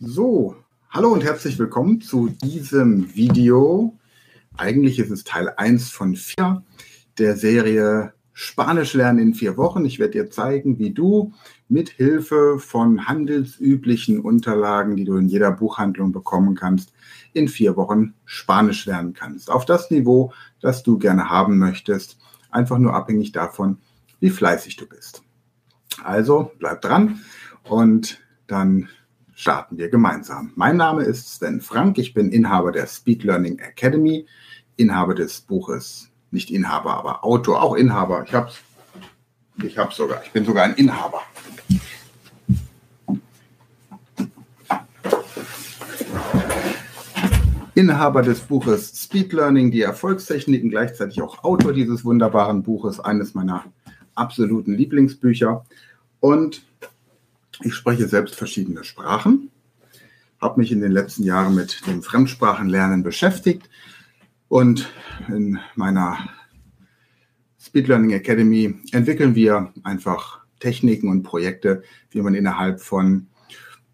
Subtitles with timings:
[0.00, 0.54] So,
[0.90, 3.98] hallo und herzlich willkommen zu diesem Video.
[4.56, 6.62] Eigentlich ist es Teil 1 von 4
[7.18, 9.84] der Serie Spanisch lernen in vier Wochen.
[9.84, 11.32] Ich werde dir zeigen, wie du
[11.68, 16.92] mit Hilfe von handelsüblichen Unterlagen, die du in jeder Buchhandlung bekommen kannst,
[17.32, 19.50] in vier Wochen Spanisch lernen kannst.
[19.50, 22.18] Auf das Niveau, das du gerne haben möchtest.
[22.52, 23.78] Einfach nur abhängig davon,
[24.20, 25.24] wie fleißig du bist.
[26.04, 27.18] Also bleib dran
[27.64, 28.88] und dann
[29.38, 30.50] starten wir gemeinsam.
[30.56, 34.26] Mein Name ist Sven Frank, ich bin Inhaber der Speed Learning Academy,
[34.76, 38.24] Inhaber des Buches, nicht Inhaber, aber Autor, auch Inhaber.
[38.26, 38.58] Ich hab's,
[39.62, 41.22] ich hab's sogar, ich bin sogar ein Inhaber.
[47.76, 53.66] Inhaber des Buches Speed Learning, die Erfolgstechniken, gleichzeitig auch Autor dieses wunderbaren Buches, eines meiner
[54.16, 55.64] absoluten Lieblingsbücher.
[56.18, 56.66] Und
[57.62, 59.50] ich spreche selbst verschiedene Sprachen,
[60.40, 63.68] habe mich in den letzten Jahren mit dem Fremdsprachenlernen beschäftigt
[64.48, 64.88] und
[65.28, 66.18] in meiner
[67.60, 73.26] Speed Learning Academy entwickeln wir einfach Techniken und Projekte, wie man innerhalb von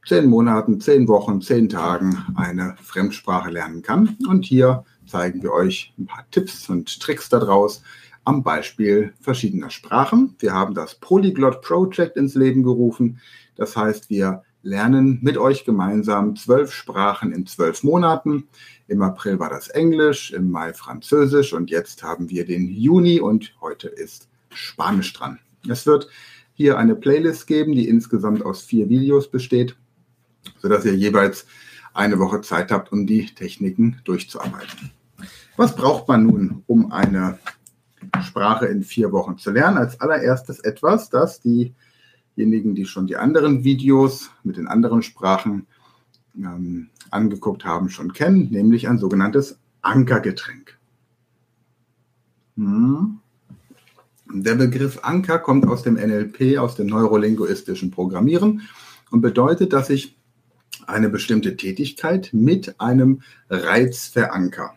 [0.06, 4.16] zehn Monaten, zehn Wochen, zehn Tagen eine Fremdsprache lernen kann.
[4.28, 7.82] Und hier zeigen wir euch ein paar Tipps und Tricks daraus
[8.24, 10.34] am Beispiel verschiedener Sprachen.
[10.38, 13.20] Wir haben das Polyglot Project ins Leben gerufen.
[13.56, 18.48] Das heißt, wir lernen mit euch gemeinsam zwölf Sprachen in zwölf Monaten.
[18.88, 23.54] Im April war das Englisch, im Mai Französisch und jetzt haben wir den Juni und
[23.60, 25.38] heute ist Spanisch dran.
[25.68, 26.08] Es wird
[26.54, 29.76] hier eine Playlist geben, die insgesamt aus vier Videos besteht,
[30.58, 31.46] sodass ihr jeweils
[31.92, 34.92] eine Woche Zeit habt, um die Techniken durchzuarbeiten.
[35.56, 37.38] Was braucht man nun, um eine
[38.22, 39.78] Sprache in vier Wochen zu lernen?
[39.78, 41.74] Als allererstes etwas, das die
[42.36, 45.66] diejenigen, die schon die anderen Videos mit den anderen Sprachen
[46.36, 50.78] ähm, angeguckt haben, schon kennen, nämlich ein sogenanntes Ankergetränk.
[52.56, 53.20] Hm.
[54.32, 58.62] Der Begriff Anker kommt aus dem NLP, aus dem neurolinguistischen Programmieren
[59.10, 60.16] und bedeutet, dass ich
[60.86, 64.74] eine bestimmte Tätigkeit mit einem Reiz veranker.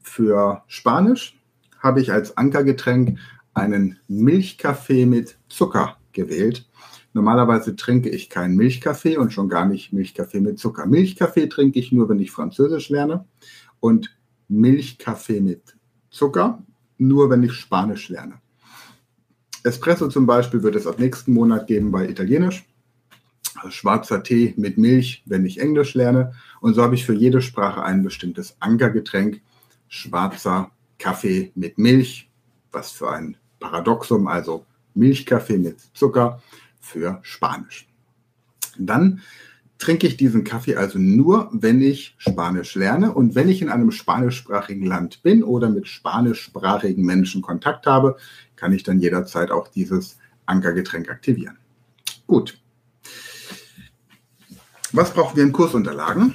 [0.00, 1.38] Für Spanisch
[1.82, 3.18] habe ich als Ankergetränk
[3.54, 6.68] einen Milchkaffee mit Zucker gewählt.
[7.12, 10.86] Normalerweise trinke ich keinen Milchkaffee und schon gar nicht Milchkaffee mit Zucker.
[10.86, 13.26] Milchkaffee trinke ich nur, wenn ich Französisch lerne
[13.80, 14.16] und
[14.48, 15.76] Milchkaffee mit
[16.10, 16.62] Zucker
[16.96, 18.40] nur, wenn ich Spanisch lerne.
[19.64, 22.64] Espresso zum Beispiel wird es ab nächsten Monat geben bei Italienisch.
[23.68, 26.32] Schwarzer Tee mit Milch, wenn ich Englisch lerne.
[26.60, 29.40] Und so habe ich für jede Sprache ein bestimmtes Ankergetränk.
[29.88, 30.70] Schwarzer
[31.02, 32.30] Kaffee mit Milch,
[32.70, 34.64] was für ein Paradoxum, also
[34.94, 36.40] Milchkaffee mit Zucker
[36.80, 37.88] für Spanisch.
[38.78, 39.20] Dann
[39.78, 43.90] trinke ich diesen Kaffee also nur, wenn ich Spanisch lerne und wenn ich in einem
[43.90, 48.16] spanischsprachigen Land bin oder mit spanischsprachigen Menschen Kontakt habe,
[48.54, 51.58] kann ich dann jederzeit auch dieses Ankergetränk aktivieren.
[52.28, 52.60] Gut.
[54.92, 56.34] Was brauchen wir in Kursunterlagen?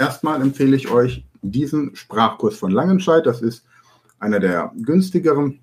[0.00, 3.24] Erstmal empfehle ich euch diesen Sprachkurs von Langenscheid.
[3.24, 3.64] Das ist
[4.18, 5.60] einer der günstigeren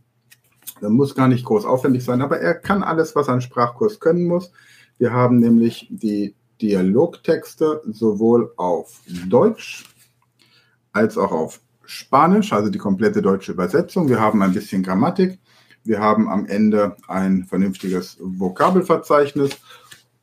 [0.82, 4.26] der muss gar nicht groß aufwendig sein, aber er kann alles, was ein Sprachkurs können
[4.26, 4.52] muss.
[4.98, 9.86] Wir haben nämlich die Dialogtexte sowohl auf Deutsch
[10.92, 14.10] als auch auf Spanisch, also die komplette deutsche Übersetzung.
[14.10, 15.40] Wir haben ein bisschen Grammatik.
[15.84, 19.52] Wir haben am Ende ein vernünftiges Vokabelverzeichnis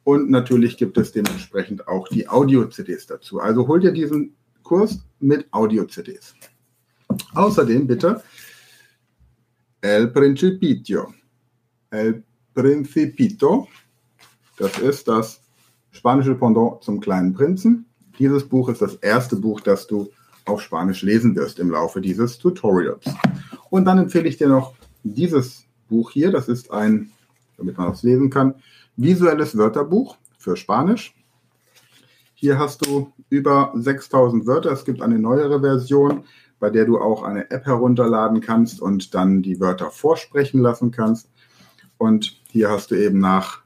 [0.03, 3.38] und natürlich gibt es dementsprechend auch die Audio-CDs dazu.
[3.41, 6.34] Also hol dir diesen Kurs mit Audio-CDs.
[7.34, 8.22] Außerdem bitte
[9.80, 11.12] El Principito.
[11.90, 12.22] El
[12.54, 13.68] Principito,
[14.58, 15.40] das ist das
[15.90, 17.86] spanische Pendant zum kleinen Prinzen.
[18.18, 20.10] Dieses Buch ist das erste Buch, das du
[20.44, 23.04] auf Spanisch lesen wirst im Laufe dieses Tutorials.
[23.70, 26.30] Und dann empfehle ich dir noch dieses Buch hier.
[26.30, 27.10] Das ist ein,
[27.56, 28.54] damit man das lesen kann,
[28.96, 31.14] visuelles Wörterbuch für Spanisch.
[32.34, 34.72] Hier hast du über 6000 Wörter.
[34.72, 36.25] Es gibt eine neuere Version,
[36.62, 41.29] bei der du auch eine App herunterladen kannst und dann die Wörter vorsprechen lassen kannst.
[41.99, 43.62] Und hier hast du eben nach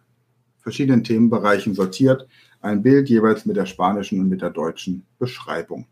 [0.60, 2.26] verschiedenen Themenbereichen sortiert
[2.62, 5.86] ein Bild jeweils mit der spanischen und mit der deutschen Beschreibung.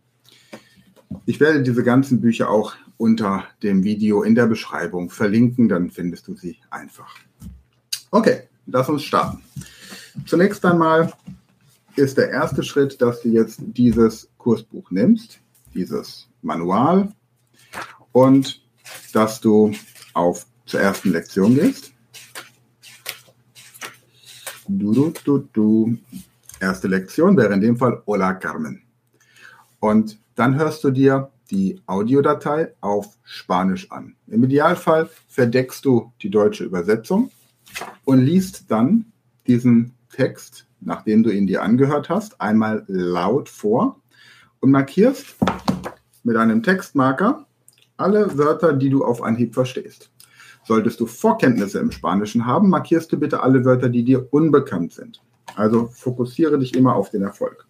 [1.27, 6.27] Ich werde diese ganzen Bücher auch unter dem Video in der Beschreibung verlinken, dann findest
[6.27, 7.17] du sie einfach.
[8.13, 9.43] Okay, lass uns starten.
[10.25, 11.13] Zunächst einmal
[11.97, 15.41] ist der erste Schritt, dass du jetzt dieses Kursbuch nimmst,
[15.75, 17.13] dieses Manual
[18.13, 18.63] und
[19.13, 19.73] dass du
[20.13, 21.93] auf zur ersten Lektion gehst.
[24.67, 25.99] Du, du, du, du.
[26.61, 28.83] Erste Lektion wäre in dem Fall Hola Carmen.
[29.81, 34.17] Und dann hörst du dir die Audiodatei auf Spanisch an.
[34.29, 37.31] Im Idealfall verdeckst du die deutsche Übersetzung
[38.05, 39.13] und liest dann
[39.47, 44.01] diesen Text, nachdem du ihn dir angehört hast, einmal laut vor
[44.61, 45.37] und markierst
[46.25, 47.47] mit einem Textmarker
[47.97, 50.11] alle Wörter, die du auf Anhieb verstehst.
[50.65, 55.23] Solltest du Vorkenntnisse im Spanischen haben, markierst du bitte alle Wörter, die dir unbekannt sind.
[55.55, 57.67] Also fokussiere dich immer auf den Erfolg.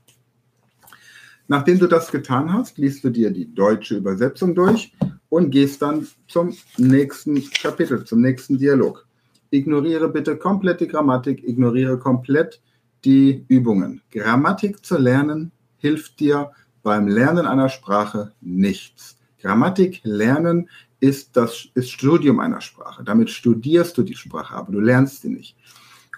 [1.46, 4.94] Nachdem du das getan hast, liest du dir die deutsche Übersetzung durch
[5.28, 9.06] und gehst dann zum nächsten Kapitel, zum nächsten Dialog.
[9.50, 12.62] Ignoriere bitte komplett die Grammatik, ignoriere komplett
[13.04, 14.00] die Übungen.
[14.10, 16.50] Grammatik zu lernen hilft dir
[16.84, 19.16] beim Lernen einer Sprache nichts.
[19.40, 20.68] Grammatik lernen
[21.00, 23.02] ist das ist Studium einer Sprache.
[23.02, 25.56] Damit studierst du die Sprache, aber du lernst sie nicht.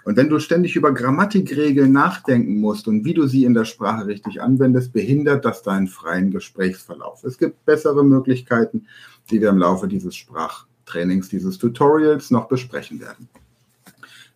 [0.03, 4.07] Und wenn du ständig über Grammatikregeln nachdenken musst und wie du sie in der Sprache
[4.07, 7.23] richtig anwendest, behindert das deinen freien Gesprächsverlauf.
[7.23, 8.87] Es gibt bessere Möglichkeiten,
[9.29, 13.27] die wir im Laufe dieses Sprachtrainings, dieses Tutorials noch besprechen werden.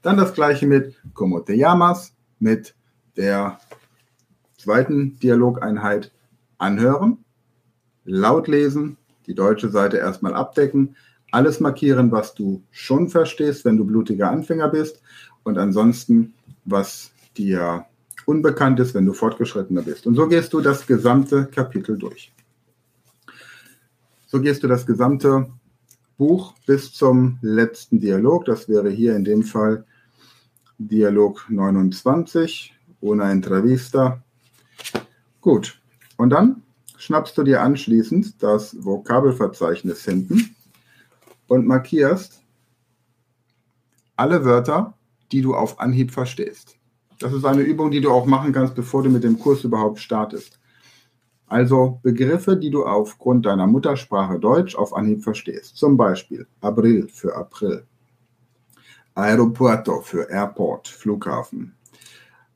[0.01, 1.55] Dann das gleiche mit Como te
[2.39, 2.73] mit
[3.15, 3.59] der
[4.57, 6.11] zweiten Dialogeinheit
[6.61, 7.17] anhören,
[8.05, 8.97] laut lesen,
[9.27, 10.95] die deutsche Seite erstmal abdecken,
[11.31, 15.01] alles markieren, was du schon verstehst, wenn du blutiger Anfänger bist
[15.43, 16.33] und ansonsten,
[16.65, 17.85] was dir
[18.25, 20.05] unbekannt ist, wenn du fortgeschrittener bist.
[20.05, 22.31] Und so gehst du das gesamte Kapitel durch.
[24.27, 25.47] So gehst du das gesamte
[26.17, 28.45] Buch bis zum letzten Dialog.
[28.45, 29.85] Das wäre hier in dem Fall
[30.77, 34.23] Dialog 29, una entrevista.
[35.41, 35.80] Gut.
[36.21, 36.61] Und dann
[36.97, 40.55] schnappst du dir anschließend das Vokabelverzeichnis hinten
[41.47, 42.43] und markierst
[44.17, 44.93] alle Wörter,
[45.31, 46.77] die du auf Anhieb verstehst.
[47.17, 49.97] Das ist eine Übung, die du auch machen kannst, bevor du mit dem Kurs überhaupt
[49.97, 50.59] startest.
[51.47, 55.75] Also Begriffe, die du aufgrund deiner Muttersprache Deutsch auf Anhieb verstehst.
[55.75, 57.87] Zum Beispiel April für April,
[59.15, 61.73] Aeropuerto für Airport, Flughafen,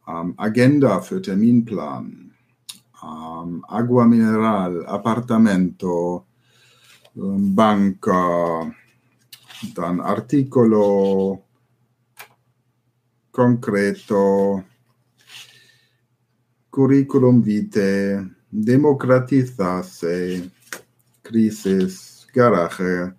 [0.07, 2.34] ähm, Agenda für Terminplan,
[3.05, 6.25] ähm, Agua Mineral, Apartamento,
[7.15, 8.71] ähm, Banca,
[9.75, 11.43] dann Articolo,
[13.31, 14.63] concreto,
[16.71, 20.51] curriculum vitae, democratizarse,
[21.23, 23.15] Crisis, Garage,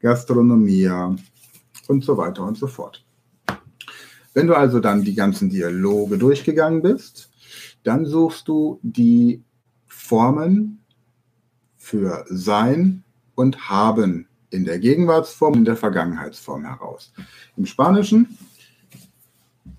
[0.00, 1.14] Gastronomia
[1.88, 3.04] und so weiter und so fort.
[4.34, 7.25] Wenn du also dann die ganzen Dialoge durchgegangen bist,
[7.86, 9.42] dann suchst du die
[9.86, 10.80] Formen
[11.76, 13.04] für Sein
[13.36, 17.12] und Haben in der Gegenwartsform, in der Vergangenheitsform heraus.
[17.56, 18.36] Im Spanischen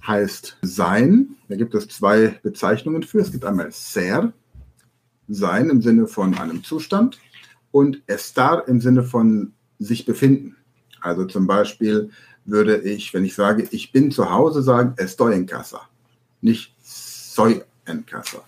[0.06, 1.36] heißt sein.
[1.50, 3.20] Da gibt es zwei Bezeichnungen für.
[3.20, 4.32] Es gibt einmal ser,
[5.28, 7.20] sein im Sinne von einem Zustand
[7.72, 10.56] und estar im Sinne von sich befinden.
[11.02, 12.10] Also zum Beispiel
[12.46, 15.82] würde ich, wenn ich sage, ich bin zu Hause, sagen, estoy en casa,
[16.40, 18.44] nicht soy en casa.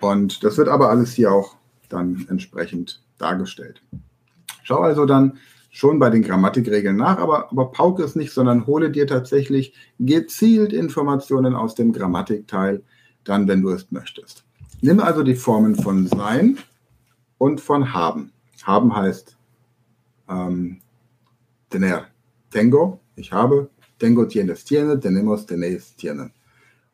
[0.00, 1.56] Und das wird aber alles hier auch
[1.88, 3.82] dann entsprechend dargestellt.
[4.62, 5.38] Schau also dann,
[5.70, 10.72] schon bei den Grammatikregeln nach, aber, aber pauke es nicht, sondern hole dir tatsächlich gezielt
[10.72, 12.82] Informationen aus dem Grammatikteil,
[13.24, 14.44] dann, wenn du es möchtest.
[14.80, 16.58] Nimm also die Formen von sein
[17.38, 18.32] und von haben.
[18.62, 19.36] Haben heißt
[20.28, 20.80] ähm,
[21.70, 22.06] tener,
[22.50, 26.32] tengo, ich habe, tengo tienes tiene, tenemos tenéis tienen.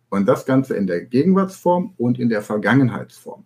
[0.09, 3.45] Und das Ganze in der Gegenwartsform und in der Vergangenheitsform.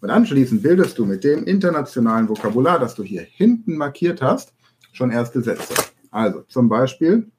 [0.00, 4.52] Und anschließend bildest du mit dem internationalen Vokabular, das du hier hinten markiert hast,
[4.92, 5.74] schon erste Sätze.
[6.10, 7.30] Also zum Beispiel,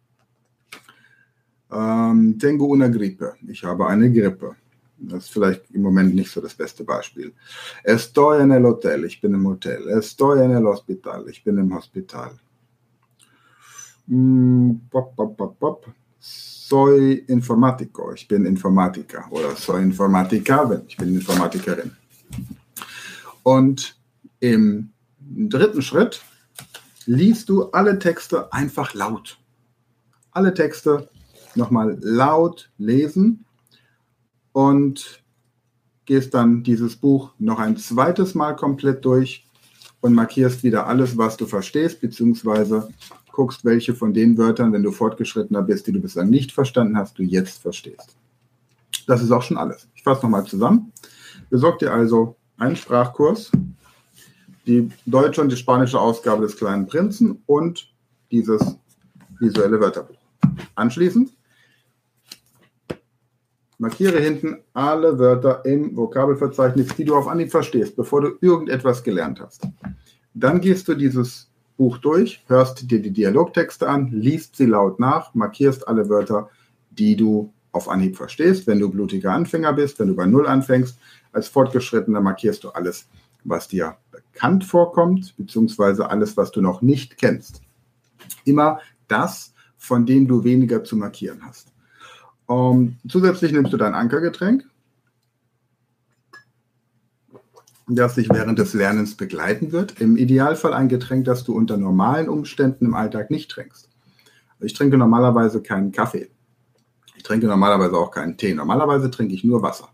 [1.72, 3.34] ähm, tengo una gripe.
[3.48, 4.56] Ich habe eine Grippe.
[4.98, 7.34] Das ist vielleicht im Moment nicht so das beste Beispiel.
[7.84, 9.04] Estoy en el hotel.
[9.06, 9.88] Ich bin im Hotel.
[9.90, 11.28] Estoy en el hospital.
[11.30, 12.32] Ich bin im Hospital.
[14.08, 15.86] Mm, pop, pop, pop, pop.
[16.68, 18.12] Soy informático.
[18.14, 19.26] Ich bin Informatiker.
[19.30, 20.82] Oder soy informatikerin.
[20.88, 21.92] Ich bin Informatikerin.
[23.44, 23.96] Und
[24.40, 24.90] im
[25.20, 26.24] dritten Schritt
[27.06, 29.38] liest du alle Texte einfach laut.
[30.32, 31.08] Alle Texte
[31.54, 33.46] nochmal laut lesen
[34.52, 35.24] und
[36.06, 39.46] gehst dann dieses Buch noch ein zweites Mal komplett durch
[40.02, 42.90] und markierst wieder alles, was du verstehst, beziehungsweise
[43.36, 47.20] guckst, welche von den Wörtern, wenn du fortgeschrittener bist, die du bislang nicht verstanden hast,
[47.20, 48.16] du jetzt verstehst.
[49.08, 49.88] Das ist auch schon alles.
[49.94, 50.94] Ich fasse nochmal zusammen.
[51.50, 53.52] Besorg dir also einen Sprachkurs
[54.66, 57.94] die deutsche und die spanische Ausgabe des Kleinen Prinzen und
[58.32, 58.78] dieses
[59.40, 60.18] visuelle Wörterbuch.
[60.74, 61.32] Anschließend
[63.78, 69.42] Markiere hinten alle Wörter im Vokabelverzeichnis, die du auf Anhieb verstehst, bevor du irgendetwas gelernt
[69.42, 69.68] hast.
[70.34, 75.34] Dann gehst du dieses Buch durch, hörst dir die Dialogtexte an, liest sie laut nach,
[75.34, 76.50] markierst alle Wörter,
[76.92, 78.68] die du auf Anhieb verstehst.
[78.68, 80.98] Wenn du blutiger Anfänger bist, wenn du bei Null anfängst,
[81.34, 83.08] als Fortgeschrittener markierst du alles,
[83.44, 87.62] was dir bekannt vorkommt, beziehungsweise alles, was du noch nicht kennst.
[88.46, 91.72] Immer das, von dem du weniger zu markieren hast.
[92.48, 94.66] Um, zusätzlich nimmst du dein Ankergetränk,
[97.88, 100.02] das dich während des Lernens begleiten wird.
[100.02, 103.90] Im Idealfall ein Getränk, das du unter normalen Umständen im Alltag nicht trinkst.
[104.60, 106.30] Ich trinke normalerweise keinen Kaffee.
[107.16, 108.54] Ich trinke normalerweise auch keinen Tee.
[108.54, 109.90] Normalerweise trinke ich nur Wasser.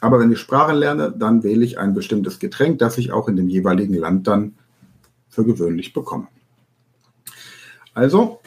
[0.00, 3.36] Aber wenn ich Sprachen lerne, dann wähle ich ein bestimmtes Getränk, das ich auch in
[3.36, 4.54] dem jeweiligen Land dann
[5.28, 6.28] für gewöhnlich bekomme.
[7.94, 8.40] Also,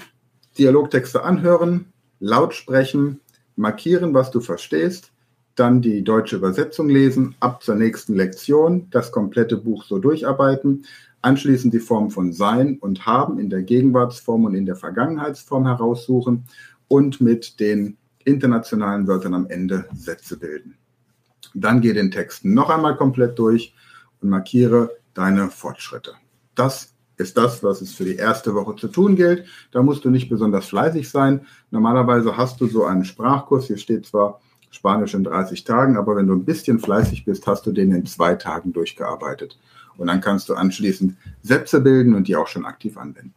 [0.58, 3.22] Dialogtexte anhören, laut sprechen,
[3.56, 5.12] markieren, was du verstehst,
[5.60, 10.86] dann die deutsche Übersetzung lesen, ab zur nächsten Lektion das komplette Buch so durcharbeiten,
[11.22, 16.46] anschließend die Form von Sein und Haben in der Gegenwartsform und in der Vergangenheitsform heraussuchen
[16.88, 20.78] und mit den internationalen Wörtern am Ende Sätze bilden.
[21.54, 23.74] Dann geh den Text noch einmal komplett durch
[24.22, 26.14] und markiere deine Fortschritte.
[26.54, 29.46] Das ist das, was es für die erste Woche zu tun gilt.
[29.72, 31.48] Da musst du nicht besonders fleißig sein.
[31.72, 33.66] Normalerweise hast du so einen Sprachkurs.
[33.66, 37.66] Hier steht zwar Spanisch in 30 Tagen, aber wenn du ein bisschen fleißig bist, hast
[37.66, 39.58] du den in zwei Tagen durchgearbeitet.
[39.98, 43.34] Und dann kannst du anschließend Sätze bilden und die auch schon aktiv anwenden.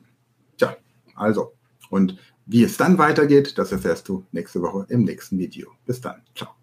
[0.59, 0.77] Tja,
[1.15, 1.53] also.
[1.89, 5.71] Und wie es dann weitergeht, das erfährst du nächste Woche im nächsten Video.
[5.87, 6.23] Bis dann.
[6.35, 6.60] Ciao.